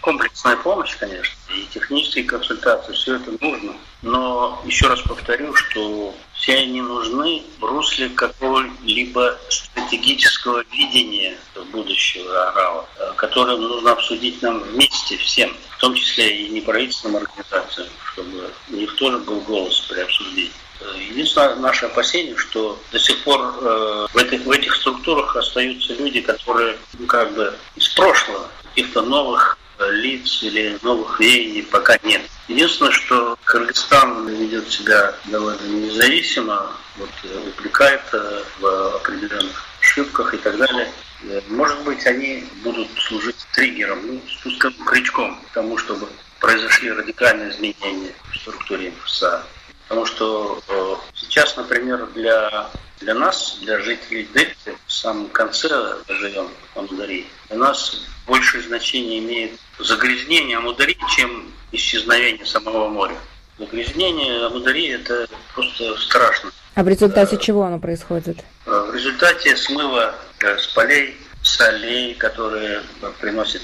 комплексная 0.00 0.56
помощь, 0.56 0.96
конечно, 0.96 1.34
и 1.54 1.66
технические 1.66 2.24
консультации, 2.24 2.94
все 2.94 3.16
это 3.16 3.32
нужно. 3.44 3.74
Но 4.00 4.62
еще 4.64 4.86
раз 4.86 5.02
повторю, 5.02 5.54
что 5.54 6.14
все 6.32 6.56
они 6.56 6.80
нужны 6.80 7.42
в 7.58 7.64
русле 7.64 8.08
какого-либо 8.08 9.38
стратегического 9.50 10.64
видения 10.72 11.36
будущего 11.70 12.48
Арала, 12.48 12.86
которое 13.16 13.56
нужно 13.56 13.92
обсудить 13.92 14.42
нам 14.42 14.60
вместе 14.60 15.16
всем, 15.16 15.56
в 15.70 15.78
том 15.78 15.94
числе 15.94 16.44
и 16.44 16.48
неправительственным 16.50 17.16
организациям, 17.16 17.88
чтобы 18.12 18.50
у 18.70 18.76
них 18.76 18.94
тоже 18.96 19.18
был 19.18 19.40
голос 19.40 19.80
при 19.88 20.00
обсуждении. 20.00 20.52
Единственное 20.96 21.56
наше 21.56 21.86
опасение, 21.86 22.36
что 22.36 22.78
до 22.90 22.98
сих 22.98 23.22
пор 23.22 23.40
э, 23.40 24.06
в, 24.12 24.16
этих, 24.16 24.40
в 24.40 24.50
этих 24.50 24.74
структурах 24.74 25.36
остаются 25.36 25.94
люди, 25.94 26.22
которые 26.22 26.78
ну, 26.98 27.06
как 27.06 27.34
бы 27.34 27.54
из 27.76 27.88
прошлого, 27.90 28.48
каких-то 28.62 29.02
новых 29.02 29.58
э, 29.78 29.90
лиц 29.92 30.42
или 30.42 30.78
новых 30.82 31.20
веяний 31.20 31.62
пока 31.62 31.98
нет. 32.02 32.22
Единственное, 32.48 32.92
что 32.92 33.38
Кыргызстан 33.44 34.26
ведет 34.26 34.70
себя 34.70 35.14
довольно 35.26 35.62
независимо, 35.66 36.72
вот, 36.96 37.10
э, 37.24 37.48
упрекает 37.48 38.02
э, 38.12 38.42
в 38.58 38.96
определенных 38.96 39.64
ошибках 39.80 40.34
и 40.34 40.38
так 40.38 40.56
далее. 40.56 40.90
Э, 41.24 41.40
может 41.48 41.82
быть, 41.84 42.06
они 42.06 42.44
будут 42.62 42.88
служить 42.98 43.36
триггером, 43.52 44.06
ну, 44.06 44.20
спуском 44.28 44.72
крючком 44.84 45.40
к 45.50 45.54
тому, 45.54 45.76
чтобы 45.78 46.08
произошли 46.40 46.90
радикальные 46.90 47.50
изменения 47.50 48.12
в 48.32 48.36
структуре 48.36 48.90
МФСА. 48.90 49.42
Потому 49.88 50.06
что 50.06 50.62
э, 50.68 50.94
сейчас, 51.14 51.56
например, 51.56 52.06
для, 52.14 52.70
для 53.00 53.14
нас, 53.14 53.58
для 53.60 53.80
жителей 53.80 54.28
Дельты, 54.32 54.76
в 54.86 54.92
самом 54.92 55.28
конце 55.28 55.68
живем 56.08 56.48
в 56.74 56.78
Амударии, 56.78 57.26
для 57.48 57.58
нас 57.58 58.02
большее 58.26 58.62
значение 58.62 59.18
имеет 59.18 59.52
загрязнение 59.78 60.58
Амударии, 60.58 60.96
чем 61.16 61.50
исчезновение 61.72 62.46
самого 62.46 62.88
моря. 62.88 63.16
Загрязнение 63.58 64.46
Амударии– 64.46 64.90
это 64.94 65.26
просто 65.54 65.96
страшно. 65.98 66.50
А 66.74 66.82
в 66.82 66.88
результате 66.88 67.36
чего 67.36 67.64
оно 67.64 67.78
происходит? 67.78 68.38
Э, 68.66 68.88
в 68.90 68.94
результате 68.94 69.56
смыва 69.56 70.14
э, 70.14 70.29
с 70.42 70.66
полей, 70.68 71.16
солей, 71.42 72.14
которые 72.14 72.82
приносят 73.20 73.62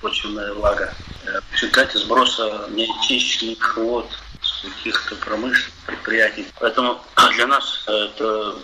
почвенная 0.00 0.52
влага. 0.54 0.92
В 1.24 1.54
результате 1.54 1.98
сброса 1.98 2.68
неочищенных 2.70 3.76
вод 3.76 4.10
каких-то 4.62 5.16
промышленных 5.16 5.74
предприятий. 5.86 6.46
Поэтому 6.58 7.00
для 7.34 7.46
нас 7.46 7.84
это 7.86 8.56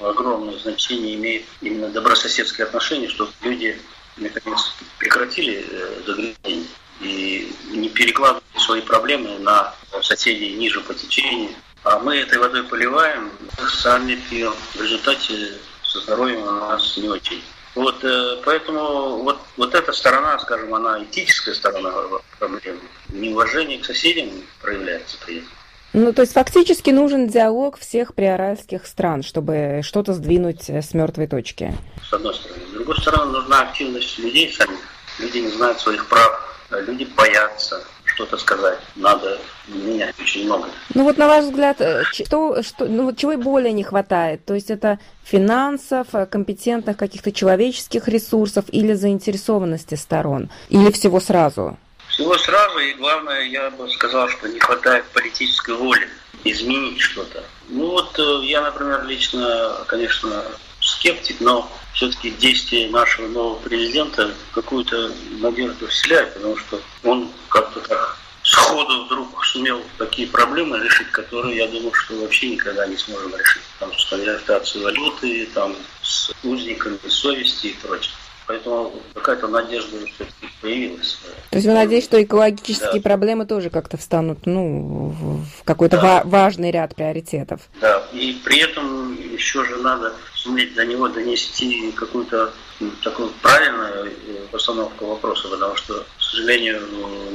огромное 0.00 0.58
значение 0.58 1.14
имеет 1.14 1.44
именно 1.60 1.88
добрососедские 1.88 2.66
отношения, 2.66 3.08
чтобы 3.08 3.32
люди 3.42 3.80
наконец 4.16 4.74
прекратили 4.98 5.66
э, 5.68 6.02
загрязнение 6.06 6.66
и 7.00 7.54
не 7.70 7.88
перекладывали 7.88 8.42
свои 8.58 8.80
проблемы 8.80 9.38
на 9.38 9.74
соседей 10.02 10.52
ниже 10.52 10.80
по 10.80 10.94
течению. 10.94 11.50
А 11.84 11.98
мы 11.98 12.16
этой 12.16 12.38
водой 12.38 12.62
поливаем, 12.64 13.32
сами 13.68 14.14
пьем. 14.14 14.54
В 14.74 14.80
результате 14.80 15.54
со 15.92 16.00
здоровьем 16.00 16.42
у 16.42 16.50
нас 16.50 16.96
не 16.96 17.08
очень. 17.08 17.42
Вот 17.74 18.02
э, 18.02 18.36
поэтому 18.44 19.22
вот, 19.22 19.38
вот 19.56 19.74
эта 19.74 19.92
сторона, 19.92 20.38
скажем, 20.38 20.74
она 20.74 21.02
этическая 21.02 21.54
сторона 21.54 21.92
проблемы. 22.38 22.80
Неуважение 23.10 23.78
к 23.78 23.84
соседям 23.84 24.28
проявляется 24.60 25.16
при 25.24 25.38
этом. 25.38 25.48
Ну, 25.94 26.12
то 26.14 26.22
есть 26.22 26.32
фактически 26.32 26.88
нужен 26.88 27.28
диалог 27.28 27.78
всех 27.78 28.14
приоральских 28.14 28.86
стран, 28.86 29.22
чтобы 29.22 29.80
что-то 29.82 30.14
сдвинуть 30.14 30.70
э, 30.70 30.80
с 30.80 30.94
мертвой 30.94 31.26
точки. 31.26 31.74
С 32.08 32.12
одной 32.12 32.34
стороны. 32.34 32.62
С 32.70 32.72
другой 32.72 32.96
стороны, 32.96 33.32
нужна 33.32 33.62
активность 33.62 34.18
людей 34.18 34.50
самих. 34.50 34.80
Люди 35.18 35.38
не 35.38 35.50
знают 35.50 35.78
своих 35.78 36.08
прав, 36.08 36.58
люди 36.70 37.04
боятся 37.04 37.84
что-то 38.14 38.36
сказать. 38.36 38.78
Надо 38.96 39.38
менять 39.68 40.14
очень 40.20 40.44
много. 40.44 40.68
Ну 40.94 41.04
вот 41.04 41.18
на 41.18 41.28
ваш 41.28 41.44
взгляд, 41.44 41.80
э, 41.80 42.02
что, 42.12 42.62
что, 42.62 42.86
ну, 42.86 43.12
чего 43.14 43.36
более 43.36 43.72
не 43.72 43.84
хватает? 43.84 44.44
То 44.44 44.54
есть 44.54 44.70
это 44.70 44.98
финансов, 45.24 46.08
э, 46.12 46.26
компетентных 46.26 46.96
каких-то 46.96 47.32
человеческих 47.32 48.08
ресурсов 48.08 48.64
или 48.68 48.92
заинтересованности 48.92 49.94
сторон? 49.94 50.50
Или 50.68 50.90
всего 50.90 51.20
сразу? 51.20 51.78
Всего 52.08 52.36
сразу, 52.36 52.78
и 52.78 52.94
главное, 52.94 53.42
я 53.42 53.70
бы 53.70 53.88
сказал, 53.90 54.28
что 54.28 54.48
не 54.48 54.60
хватает 54.60 55.04
политической 55.14 55.74
воли 55.74 56.08
изменить 56.44 57.00
что-то. 57.00 57.42
Ну 57.68 57.86
вот 57.86 58.18
э, 58.18 58.44
я, 58.44 58.60
например, 58.60 59.04
лично, 59.04 59.76
конечно, 59.86 60.44
скептик, 60.82 61.40
но 61.40 61.70
все-таки 61.94 62.30
действия 62.30 62.88
нашего 62.88 63.28
нового 63.28 63.58
президента 63.58 64.34
какую-то 64.52 65.12
надежду 65.38 65.86
вселяют, 65.86 66.34
потому 66.34 66.56
что 66.56 66.80
он 67.04 67.30
как-то 67.48 67.80
так 67.80 68.18
сходу 68.42 69.04
вдруг 69.04 69.44
сумел 69.44 69.82
такие 69.98 70.26
проблемы 70.26 70.78
решить, 70.78 71.10
которые, 71.12 71.56
я 71.56 71.68
думаю, 71.68 71.92
что 71.94 72.14
вообще 72.16 72.50
никогда 72.50 72.86
не 72.86 72.96
сможем 72.96 73.34
решить. 73.36 73.62
Там 73.78 73.96
с 73.96 74.04
конвертацией 74.08 74.84
валюты, 74.84 75.48
там 75.54 75.76
с 76.02 76.32
узниками 76.42 76.98
совести 77.08 77.68
и 77.68 77.74
прочее. 77.74 78.12
Поэтому 78.46 78.92
какая-то 79.14 79.48
надежда 79.48 79.96
все-таки 80.06 80.48
появилась. 80.60 81.18
То 81.50 81.56
есть 81.56 81.66
вы 81.66 81.74
надеетесь, 81.74 82.06
что 82.06 82.22
экологические 82.22 83.00
да. 83.00 83.00
проблемы 83.00 83.46
тоже 83.46 83.70
как-то 83.70 83.96
встанут 83.96 84.46
ну, 84.46 85.14
в 85.60 85.64
какой-то 85.64 85.96
да. 85.98 86.02
ва- 86.02 86.22
важный 86.24 86.70
ряд 86.70 86.94
приоритетов? 86.94 87.60
Да, 87.80 88.02
и 88.12 88.40
при 88.44 88.60
этом 88.60 89.16
еще 89.32 89.64
же 89.64 89.76
надо 89.76 90.12
суметь 90.34 90.74
до 90.74 90.84
него 90.84 91.08
донести 91.08 91.92
какую-то 91.92 92.52
ну, 92.80 92.90
такую 93.02 93.30
правильную 93.42 94.06
э, 94.06 94.12
постановку 94.50 95.06
вопроса, 95.06 95.48
потому 95.48 95.76
что, 95.76 96.04
к 96.18 96.22
сожалению, 96.22 96.82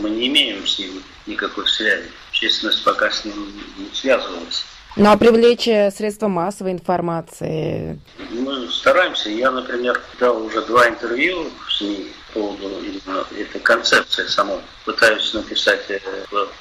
мы 0.01 0.09
не 0.09 0.27
имеем 0.27 0.67
с 0.67 0.77
ним 0.79 1.01
никакой 1.25 1.67
связи. 1.67 2.09
Общественность 2.29 2.83
пока 2.83 3.09
с 3.09 3.23
ним 3.23 3.33
не 3.77 3.89
связывалась. 3.93 4.65
Ну 4.99 5.11
а 5.11 5.15
привлечь 5.15 5.67
э, 5.67 5.91
средства 5.91 6.27
массовой 6.27 6.71
информации? 6.71 7.99
Мы 8.31 8.67
стараемся. 8.69 9.29
Я, 9.29 9.51
например, 9.51 10.01
дал 10.19 10.43
уже 10.43 10.65
два 10.65 10.89
интервью 10.89 11.51
в 11.67 11.71
СМИ 11.71 12.07
по 12.33 12.39
поводу 12.39 12.79
именно 12.83 13.23
этой 13.37 13.61
концепции 13.61 14.25
самой. 14.25 14.57
Пытаюсь 14.85 15.35
написать 15.35 15.85
э, 15.89 15.99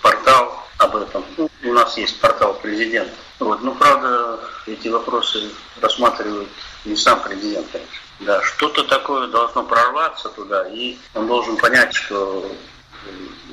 портал 0.02 0.52
об 0.76 0.96
этом. 0.96 1.24
Ну, 1.38 1.48
у 1.64 1.72
нас 1.72 1.96
есть 1.96 2.20
портал 2.20 2.52
президента. 2.60 3.14
Вот. 3.38 3.62
Но, 3.62 3.74
правда, 3.74 4.38
эти 4.66 4.88
вопросы 4.88 5.44
рассматривает 5.80 6.48
не 6.84 6.94
сам 6.94 7.22
президент, 7.22 7.66
конечно. 7.72 7.96
Да, 8.20 8.42
что-то 8.42 8.84
такое 8.84 9.28
должно 9.28 9.62
прорваться 9.62 10.28
туда, 10.28 10.68
и 10.68 10.98
он 11.14 11.26
должен 11.26 11.56
понять, 11.56 11.94
что 11.94 12.50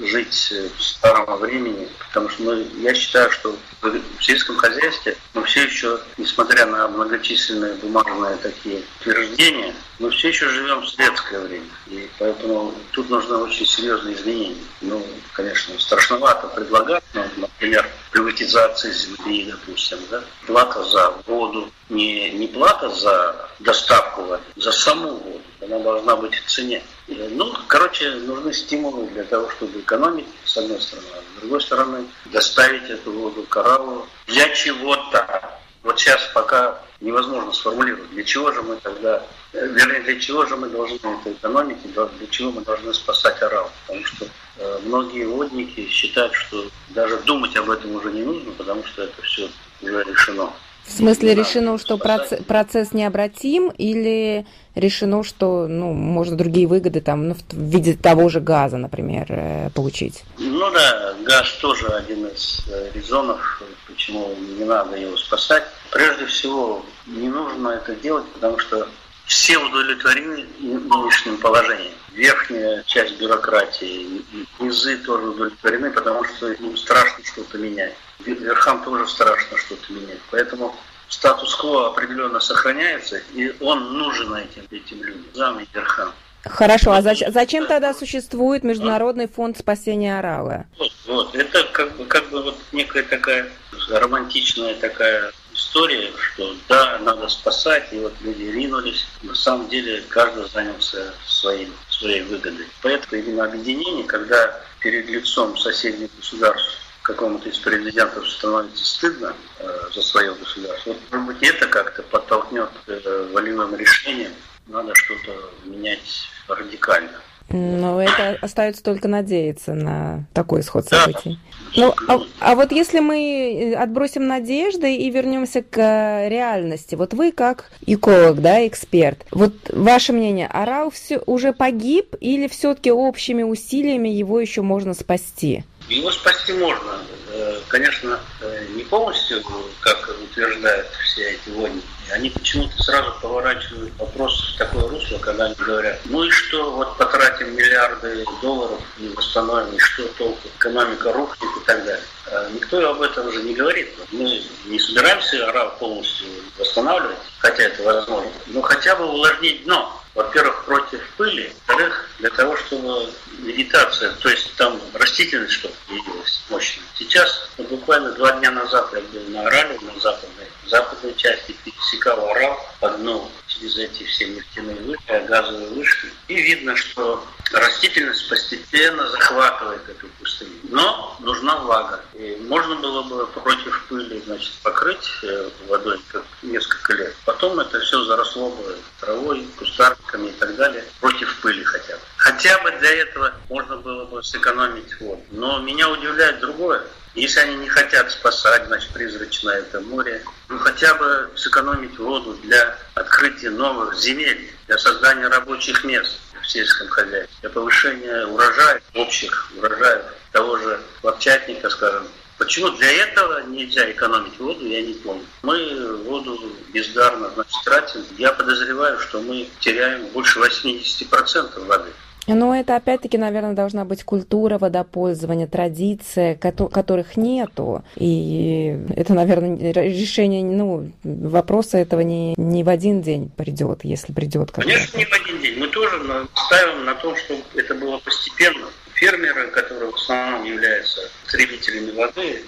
жить 0.01 0.53
в 0.77 0.83
старом 0.83 1.37
времени, 1.37 1.87
потому 2.07 2.29
что 2.29 2.43
мы, 2.43 2.67
я 2.79 2.93
считаю, 2.93 3.31
что 3.31 3.55
в 3.81 4.23
сельском 4.23 4.57
хозяйстве 4.57 5.17
мы 5.33 5.43
все 5.43 5.63
еще, 5.63 5.99
несмотря 6.17 6.65
на 6.65 6.87
многочисленные 6.87 7.73
бумажные 7.75 8.37
такие 8.37 8.81
утверждения, 8.99 9.75
мы 9.99 10.09
все 10.09 10.29
еще 10.29 10.49
живем 10.49 10.81
в 10.81 10.89
светское 10.89 11.39
время. 11.39 11.67
И 11.87 12.09
поэтому 12.17 12.73
тут 12.91 13.09
нужны 13.09 13.35
очень 13.37 13.65
серьезные 13.65 14.15
изменения. 14.15 14.63
Ну, 14.81 15.05
конечно, 15.33 15.79
страшновато 15.79 16.47
предлагать, 16.47 17.03
ну, 17.13 17.25
например, 17.37 17.87
приватизация 18.11 18.91
земли, 18.91 19.51
допустим, 19.51 19.99
да? 20.09 20.23
плата 20.47 20.83
за 20.83 21.13
воду, 21.27 21.71
не, 21.89 22.31
не 22.31 22.47
плата 22.47 22.89
за 22.89 23.49
доставку 23.59 24.23
воды, 24.23 24.43
за 24.55 24.71
саму 24.71 25.11
воду. 25.11 25.41
Она 25.61 25.79
должна 25.79 26.15
быть 26.15 26.35
в 26.35 26.45
цене. 26.49 26.83
Ну, 27.31 27.53
короче, 27.67 28.09
нужны 28.15 28.53
стимулы 28.53 29.07
для 29.07 29.23
того, 29.23 29.49
чтобы 29.51 29.79
экономить, 29.79 30.27
с 30.45 30.57
одной 30.57 30.79
стороны, 30.81 31.07
а 31.13 31.21
с 31.21 31.39
другой 31.41 31.61
стороны, 31.61 32.05
доставить 32.25 32.89
эту 32.89 33.11
воду 33.11 33.43
кораллу 33.43 34.05
для 34.27 34.49
чего-то. 34.49 35.59
Вот 35.83 35.99
сейчас 35.99 36.21
пока 36.33 36.79
невозможно 37.01 37.51
сформулировать, 37.51 38.09
для 38.11 38.23
чего 38.23 38.51
же 38.51 38.61
мы 38.61 38.77
тогда, 38.77 39.21
вернее, 39.51 39.99
для 39.99 40.19
чего 40.19 40.45
же 40.45 40.55
мы 40.55 40.69
должны 40.69 40.95
это 40.95 41.33
экономить, 41.33 41.81
для 41.81 42.27
чего 42.29 42.51
мы 42.51 42.61
должны 42.61 42.93
спасать 42.93 43.41
орал. 43.41 43.69
Потому 43.85 44.05
что 44.05 44.25
э, 44.57 44.79
многие 44.85 45.25
водники 45.25 45.87
считают, 45.89 46.33
что 46.33 46.69
даже 46.89 47.17
думать 47.19 47.55
об 47.57 47.69
этом 47.69 47.95
уже 47.95 48.11
не 48.11 48.23
нужно, 48.23 48.51
потому 48.53 48.85
что 48.85 49.03
это 49.03 49.21
все 49.21 49.49
уже 49.81 50.03
решено. 50.03 50.53
В 50.85 50.91
смысле 50.91 51.33
решено, 51.33 51.77
что 51.77 51.97
процесс, 51.97 52.43
процесс 52.45 52.91
необратим 52.91 53.69
или 53.69 54.45
решено, 54.75 55.23
что 55.23 55.67
ну, 55.67 55.93
можно 55.93 56.35
другие 56.35 56.67
выгоды 56.67 56.99
там, 56.99 57.29
ну, 57.29 57.35
в 57.35 57.57
виде 57.57 57.93
того 57.93 58.29
же 58.29 58.41
газа, 58.41 58.77
например, 58.77 59.25
э, 59.29 59.69
получить? 59.73 60.23
Ну 60.37 60.71
да, 60.71 61.13
газ 61.25 61.51
тоже 61.61 61.87
один 61.87 62.27
из 62.27 62.65
э, 62.69 62.91
резонов, 62.93 63.61
почему 63.87 64.35
не 64.57 64.65
надо 64.65 64.97
его 64.97 65.15
спасать. 65.17 65.63
Прежде 65.91 66.25
всего, 66.25 66.83
не 67.07 67.29
нужно 67.29 67.69
это 67.69 67.95
делать, 67.95 68.25
потому 68.33 68.59
что 68.59 68.87
все 69.25 69.57
удовлетворены 69.57 70.45
нынешним 70.59 71.37
положением. 71.37 71.93
Верхняя 72.13 72.83
часть 72.83 73.17
бюрократии, 73.19 74.23
низы 74.59 74.97
тоже 74.97 75.29
удовлетворены, 75.29 75.89
потому 75.91 76.23
что 76.25 76.51
им 76.51 76.77
страшно 76.77 77.23
что-то 77.25 77.57
менять 77.57 77.95
верхам 78.25 78.83
тоже 78.83 79.07
страшно 79.07 79.57
что-то 79.57 79.93
менять. 79.93 80.19
Поэтому 80.31 80.75
статус-кво 81.09 81.87
определенно 81.87 82.39
сохраняется, 82.39 83.21
и 83.33 83.53
он 83.59 83.97
нужен 83.97 84.33
этим, 84.35 84.63
этим 84.71 85.03
людям, 85.03 85.25
зам 85.33 85.59
и 85.59 85.65
верхам. 85.73 86.11
Хорошо, 86.43 86.91
а 86.91 87.01
зачем, 87.01 87.31
зачем 87.31 87.67
тогда 87.67 87.93
существует 87.93 88.63
Международный 88.63 89.29
фонд 89.29 89.57
спасения 89.57 90.19
Орала? 90.19 90.65
Вот, 90.77 90.91
вот, 91.07 91.35
это 91.35 91.63
как 91.71 91.95
бы, 91.95 92.03
как 92.05 92.29
бы 92.29 92.43
вот 92.43 92.57
некая 92.73 93.03
такая 93.03 93.49
романтичная 93.89 94.75
такая 94.75 95.31
история, 95.53 96.11
что 96.17 96.55
да, 96.67 96.99
надо 96.99 97.27
спасать, 97.29 97.87
и 97.91 97.99
вот 97.99 98.13
люди 98.21 98.43
ринулись. 98.43 99.05
На 99.21 99.35
самом 99.35 99.69
деле 99.69 100.03
каждый 100.09 100.47
занялся 100.49 101.13
своим, 101.27 101.73
своей 101.89 102.23
выгодой. 102.23 102.67
Поэтому 102.81 103.21
именно 103.21 103.45
объединение, 103.45 104.05
когда 104.05 104.59
перед 104.79 105.07
лицом 105.09 105.57
соседних 105.57 106.09
государств 106.17 106.79
какому-то 107.03 107.49
из 107.49 107.59
президентов 107.59 108.29
становится 108.29 108.85
стыдно 108.85 109.35
э, 109.59 109.79
за 109.93 110.01
свое 110.01 110.33
государство. 110.33 110.91
Вот, 110.91 110.99
может 111.11 111.27
быть, 111.27 111.43
это 111.43 111.67
как-то 111.67 112.01
подтолкнет 112.03 112.69
э, 112.87 113.29
волевым 113.33 113.75
решением. 113.75 114.31
Надо 114.67 114.95
что-то 114.95 115.31
менять 115.65 116.27
радикально. 116.47 117.19
Но 117.49 118.01
это 118.01 118.37
остается 118.41 118.81
только 118.81 119.07
надеяться 119.07 119.73
на 119.73 120.25
такой 120.33 120.61
исход 120.61 120.87
событий. 120.87 121.39
Ну, 121.75 121.93
а, 122.07 122.19
а 122.39 122.55
вот 122.55 122.71
если 122.71 122.99
мы 122.99 123.75
отбросим 123.77 124.27
надежды 124.27 124.95
и 124.95 125.09
вернемся 125.09 125.63
к 125.63 126.27
реальности, 126.27 126.95
вот 126.95 127.13
вы 127.13 127.31
как 127.31 127.71
эколог, 127.85 128.41
да, 128.41 128.65
эксперт, 128.67 129.25
вот 129.31 129.53
ваше 129.71 130.13
мнение, 130.13 130.47
Орал 130.47 130.91
все 130.91 131.19
уже 131.25 131.51
погиб 131.51 132.15
или 132.19 132.47
все-таки 132.47 132.91
общими 132.91 133.43
усилиями 133.43 134.09
его 134.09 134.39
еще 134.39 134.61
можно 134.61 134.93
спасти? 134.93 135.63
Его 135.93 136.11
спасти 136.11 136.53
можно. 136.53 136.99
Э, 137.29 137.59
конечно, 137.67 138.19
э, 138.41 138.65
не 138.75 138.83
полностью, 138.83 139.43
как 139.79 140.09
утверждают 140.23 140.87
все 141.05 141.31
эти 141.31 141.49
войники. 141.49 141.85
Они 142.11 142.31
почему-то 142.31 142.81
сразу 142.81 143.13
поворачивают 143.21 143.93
вопрос 143.99 144.53
в 144.53 144.57
такое 144.57 144.87
русло, 144.87 145.19
когда 145.19 145.45
они 145.45 145.55
говорят, 145.55 145.99
ну 146.05 146.23
и 146.23 146.31
что, 146.31 146.71
вот 146.71 146.97
потратим 146.97 147.55
миллиарды 147.55 148.25
долларов 148.41 148.79
и 148.97 149.07
восстановим, 149.09 149.75
и 149.75 149.79
что 149.79 150.07
толку, 150.09 150.47
экономика 150.57 151.13
рухнет 151.13 151.49
и 151.61 151.65
так 151.65 151.85
далее. 151.85 152.03
Э, 152.25 152.49
никто 152.53 152.89
об 152.89 153.01
этом 153.01 153.27
уже 153.27 153.43
не 153.43 153.53
говорит. 153.53 153.89
Мы 154.11 154.43
не 154.65 154.79
собираемся 154.79 155.47
Арал 155.47 155.77
полностью 155.77 156.27
восстанавливать, 156.57 157.17
хотя 157.37 157.63
это 157.63 157.83
возможно, 157.83 158.31
но 158.47 158.61
хотя 158.61 158.95
бы 158.95 159.05
увлажнить 159.05 159.63
дно. 159.65 160.02
Во-первых, 160.15 160.65
против 160.65 161.01
пыли, 161.17 161.51
во-вторых, 161.67 162.09
для 162.19 162.29
того, 162.29 162.55
чтобы 162.55 163.09
вегетация, 163.39 164.11
то 164.13 164.29
есть 164.29 164.55
там 164.55 164.79
растительность 164.93 165.53
что-то 165.53 165.75
появилась 165.87 166.43
мощная. 166.49 166.85
Сейчас, 166.95 167.49
ну, 167.57 167.63
буквально 167.65 168.11
два 168.11 168.33
дня 168.33 168.51
назад 168.51 168.89
я 168.93 169.01
был 169.01 169.29
на 169.29 169.47
Орале, 169.47 169.79
на 169.81 169.99
западной, 169.99 170.45
западной 170.67 171.15
части, 171.15 171.55
пересекал 171.65 172.29
Орал 172.29 172.59
по 172.79 172.89
дну 172.89 173.29
через 173.63 173.77
эти 173.77 174.03
все 174.03 174.27
нефтяные 174.27 174.75
вышки, 174.81 175.25
газовые 175.27 175.69
вышки, 175.69 176.07
и 176.27 176.41
видно, 176.41 176.75
что 176.75 177.25
растительность 177.53 178.27
постепенно 178.29 179.07
захватывает 179.09 179.87
эту 179.87 180.07
пустыню. 180.19 180.51
Но 180.63 181.15
нужна 181.21 181.57
влага. 181.59 182.03
И 182.13 182.37
можно 182.47 182.75
было 182.75 183.03
бы 183.03 183.25
против 183.27 183.85
пыли 183.87 184.21
значит, 184.25 184.51
покрыть 184.63 185.09
э, 185.23 185.49
водой 185.67 185.99
несколько 186.41 186.93
лет. 186.93 187.15
Потом 187.25 187.59
это 187.59 187.79
все 187.79 188.03
заросло 188.03 188.49
бы 188.49 188.77
травой, 188.99 189.45
кустарниками 189.57 190.29
и 190.29 190.33
так 190.33 190.55
далее. 190.55 190.83
Против 190.99 191.39
пыли 191.41 191.63
хотя 191.63 191.93
бы. 191.93 192.01
Хотя 192.17 192.59
бы 192.63 192.71
для 192.71 192.95
этого 193.01 193.33
можно 193.49 193.77
было 193.77 194.05
бы 194.05 194.23
сэкономить 194.23 194.99
воду. 194.99 195.21
Но 195.31 195.59
меня 195.59 195.89
удивляет 195.89 196.39
другое. 196.39 196.81
Если 197.15 197.39
они 197.41 197.55
не 197.57 197.69
хотят 197.69 198.11
спасать, 198.11 198.65
значит, 198.65 198.89
призрачное 198.91 199.59
это 199.59 199.81
море, 199.81 200.23
ну 200.49 200.57
хотя 200.57 200.95
бы 200.95 201.29
сэкономить 201.35 201.97
воду 201.99 202.33
для 202.41 202.75
открытия 202.95 203.51
новых 203.51 203.95
земель, 203.95 204.51
для 204.67 204.79
создания 204.79 205.27
рабочих 205.27 205.83
мест 205.83 206.11
в 206.41 206.47
сельском 206.47 206.87
хозяйстве, 206.87 207.35
для 207.41 207.49
повышения 207.51 208.25
урожая, 208.25 208.81
общих 208.95 209.51
урожаев, 209.57 210.05
того 210.31 210.57
же 210.57 210.81
лапчатника, 211.03 211.69
скажем. 211.69 212.07
Почему 212.39 212.69
для 212.71 212.91
этого 212.91 213.43
нельзя 213.43 213.89
экономить 213.91 214.39
воду, 214.39 214.65
я 214.65 214.81
не 214.81 214.95
помню. 214.95 215.23
Мы 215.43 215.95
воду 216.05 216.51
бездарно 216.73 217.29
значит, 217.29 217.63
тратим. 217.63 218.03
Я 218.17 218.33
подозреваю, 218.33 218.99
что 218.99 219.21
мы 219.21 219.47
теряем 219.59 220.07
больше 220.07 220.39
80% 220.39 221.63
воды. 221.65 221.91
Но 222.27 222.55
это 222.55 222.75
опять-таки, 222.75 223.17
наверное, 223.17 223.53
должна 223.53 223.83
быть 223.83 224.03
культура 224.03 224.57
водопользования, 224.57 225.47
традиция, 225.47 226.35
которых 226.35 227.17
нету. 227.17 227.83
И 227.95 228.77
это, 228.95 229.13
наверное, 229.13 229.73
решение, 229.73 230.43
ну, 230.43 230.89
вопроса 231.03 231.77
этого 231.77 232.01
не, 232.01 232.33
не 232.37 232.63
в 232.63 232.69
один 232.69 233.01
день 233.01 233.29
придет, 233.35 233.81
если 233.83 234.13
придет. 234.13 234.51
Конечно, 234.51 234.97
не 234.97 235.05
в 235.05 235.13
один 235.13 235.41
день. 235.41 235.59
Мы 235.59 235.67
тоже 235.67 235.99
ставим 236.33 236.85
на 236.85 236.95
том, 236.95 237.15
чтобы 237.17 237.43
это 237.55 237.75
было 237.75 237.97
постепенно. 237.97 238.67
Фермеры, 238.93 239.47
которые 239.47 239.91
в 239.91 239.95
основном 239.95 240.45
являются 240.45 241.01
потребителями 241.25 241.91
воды, 241.91 242.41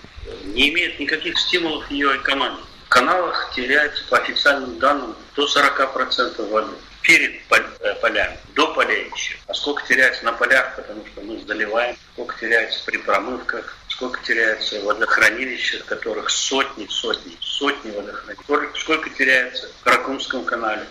не 0.46 0.70
имеют 0.70 1.00
никаких 1.00 1.38
стимулов 1.38 1.90
ее 1.92 2.16
экономить. 2.18 2.64
В 2.86 2.90
каналах 2.90 3.52
теряется, 3.54 4.04
по 4.10 4.18
официальным 4.18 4.80
данным, 4.80 5.16
до 5.36 5.46
40% 5.46 6.50
воды 6.50 6.72
перед 7.06 7.36
э, 7.82 7.96
полями, 8.02 8.38
до 8.56 8.74
полей 8.74 9.10
еще. 9.14 9.36
А 9.48 9.54
сколько 9.54 9.86
теряется 9.88 10.26
на 10.26 10.34
полях, 10.34 10.76
потому 10.76 11.06
что 11.06 11.22
мы 11.22 11.40
заливаем, 11.46 11.96
сколько 12.14 12.36
теряется 12.40 12.84
при 12.86 12.98
промывках, 12.98 13.78
сколько 13.90 14.20
теряется 14.24 14.80
в 14.82 14.86
водохранилищах, 14.86 15.86
которых 15.86 16.30
сотни, 16.30 16.88
сотни, 16.90 17.38
сотни 17.40 17.92
водохранилищ, 17.92 18.44
сколько, 18.44 18.80
сколько 18.80 19.10
теряется 19.12 19.68
в 19.80 19.84
Каракумском 19.84 20.46
канале. 20.46 20.86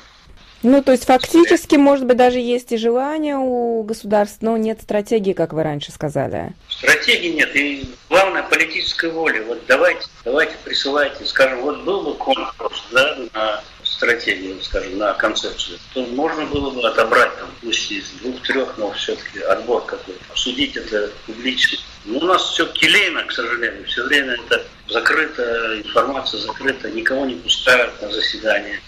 Ну, 0.62 0.82
то 0.82 0.92
есть 0.92 1.04
фактически, 1.04 1.76
может 1.76 2.06
быть, 2.06 2.16
даже 2.16 2.38
есть 2.38 2.72
и 2.72 2.78
желание 2.78 3.36
у 3.36 3.82
государств, 3.82 4.38
но 4.40 4.56
нет 4.56 4.80
стратегии, 4.80 5.34
как 5.34 5.52
вы 5.52 5.62
раньше 5.62 5.92
сказали. 5.92 6.54
Стратегии 6.70 7.32
нет, 7.32 7.54
и 7.54 7.86
главное 8.08 8.42
политическая 8.44 9.10
воля. 9.10 9.42
Вот 9.42 9.60
давайте, 9.68 10.06
давайте 10.24 10.54
присылайте, 10.64 11.26
скажем, 11.26 11.60
вот 11.60 11.82
был 11.82 12.04
бы 12.04 12.14
конкурс 12.14 12.82
да, 12.92 13.14
на 13.34 13.62
стратегию, 14.04 14.62
скажем, 14.62 14.98
на 14.98 15.14
концепцию, 15.14 15.78
то 15.94 16.04
можно 16.06 16.44
было 16.46 16.70
бы 16.70 16.86
отобрать 16.86 17.36
там, 17.38 17.48
пусть 17.62 17.90
из 17.90 18.10
двух-трех, 18.20 18.76
но 18.76 18.92
все-таки 18.92 19.40
отбор 19.40 19.84
какой-то, 19.86 20.20
обсудить 20.30 20.76
это 20.76 21.10
публично. 21.26 21.78
Но 22.04 22.18
у 22.18 22.24
нас 22.24 22.42
все 22.42 22.66
келейно, 22.66 23.24
к 23.24 23.32
сожалению, 23.32 23.84
все 23.86 24.04
время 24.04 24.34
это 24.34 24.62
закрыто, 24.88 25.80
информация 25.82 26.40
закрыта, 26.40 26.90
никого 26.90 27.24
не 27.24 27.36
пускают 27.36 28.00
на 28.02 28.10
заседание. 28.10 28.78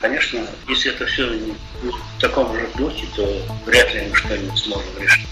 Конечно, 0.00 0.44
если 0.68 0.92
это 0.92 1.06
все 1.06 1.26
в 1.26 2.20
таком 2.20 2.52
же 2.58 2.68
духе, 2.76 3.06
то 3.14 3.24
вряд 3.64 3.94
ли 3.94 4.08
мы 4.08 4.16
что-нибудь 4.16 4.58
сможем 4.58 4.98
решить. 4.98 5.28